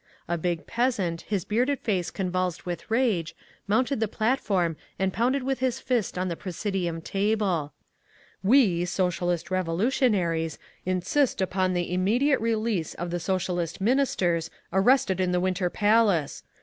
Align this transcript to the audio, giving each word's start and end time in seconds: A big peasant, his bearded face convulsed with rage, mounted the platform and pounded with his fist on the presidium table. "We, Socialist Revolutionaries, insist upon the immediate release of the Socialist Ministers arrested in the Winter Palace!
A 0.27 0.35
big 0.35 0.65
peasant, 0.65 1.21
his 1.29 1.45
bearded 1.45 1.79
face 1.81 2.09
convulsed 2.09 2.65
with 2.65 2.89
rage, 2.89 3.35
mounted 3.67 3.99
the 3.99 4.07
platform 4.07 4.75
and 4.97 5.13
pounded 5.13 5.43
with 5.43 5.59
his 5.59 5.79
fist 5.79 6.17
on 6.17 6.27
the 6.27 6.35
presidium 6.35 7.01
table. 7.01 7.73
"We, 8.43 8.83
Socialist 8.85 9.51
Revolutionaries, 9.51 10.57
insist 10.87 11.39
upon 11.39 11.73
the 11.75 11.93
immediate 11.93 12.41
release 12.41 12.95
of 12.95 13.11
the 13.11 13.19
Socialist 13.19 13.79
Ministers 13.79 14.49
arrested 14.73 15.19
in 15.19 15.33
the 15.33 15.39
Winter 15.39 15.69
Palace! 15.69 16.41